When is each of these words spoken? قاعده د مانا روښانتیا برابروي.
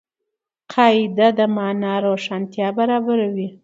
قاعده 0.73 1.27
د 1.37 1.39
مانا 1.55 1.93
روښانتیا 2.05 2.67
برابروي. 2.77 3.49